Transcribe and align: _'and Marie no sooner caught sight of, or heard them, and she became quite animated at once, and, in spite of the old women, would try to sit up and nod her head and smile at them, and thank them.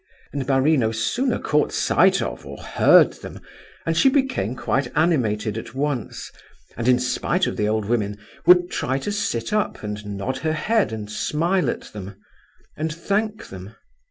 _'and 0.33 0.47
Marie 0.47 0.77
no 0.77 0.91
sooner 0.91 1.37
caught 1.37 1.71
sight 1.71 2.23
of, 2.23 2.43
or 2.43 2.57
heard 2.57 3.13
them, 3.21 3.39
and 3.85 3.95
she 3.95 4.09
became 4.09 4.55
quite 4.55 4.91
animated 4.95 5.59
at 5.59 5.75
once, 5.75 6.31
and, 6.75 6.87
in 6.87 6.97
spite 6.97 7.45
of 7.45 7.55
the 7.55 7.67
old 7.67 7.85
women, 7.85 8.17
would 8.47 8.71
try 8.71 8.97
to 8.97 9.11
sit 9.11 9.53
up 9.53 9.83
and 9.83 10.03
nod 10.17 10.37
her 10.39 10.53
head 10.53 10.91
and 10.91 11.11
smile 11.11 11.69
at 11.69 11.93
them, 11.93 12.15
and 12.75 12.91
thank 12.91 13.49
them. 13.49 13.75